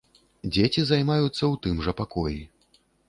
[0.53, 2.39] Дзеці займаюцца ў тым жа пакоі.